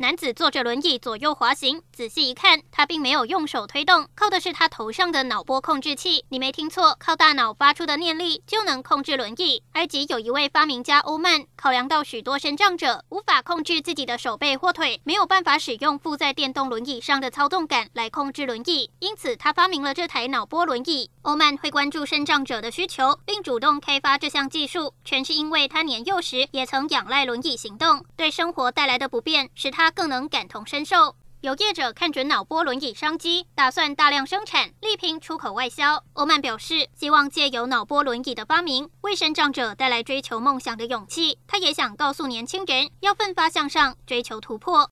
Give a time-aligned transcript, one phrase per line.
[0.00, 6.24] 男子坐着轮椅左右滑行，仔细一看，他并没有用手推动，靠的是他头上的脑波控制器。
[6.28, 9.60] 你没听错，靠大脑发出的念力就能控制轮椅。
[9.72, 21.10] 埃及有一位发明家欧曼，考量到许多身障者无法控制自己的手背或腿，没有办法使用附在电动轮椅上的操纵杆来控制轮椅，因此他发明了这台脑波轮椅。
[21.22, 31.16] 欧曼会关注身障者的需求，并主动开发这项技术，全是因为他年幼时也曾仰赖轮椅行动，对生活带来的不便使他他更能感同身受。
[31.40, 36.04] 有业者看准脑波轮椅商机，打算大量生产，力拼出口外销。
[36.12, 41.38] 欧曼表示，希望借由脑波轮椅的发明，为身障者带来追求梦想的勇气。
[41.46, 44.86] 他也想告诉年轻人，要奋发向上，追求突破。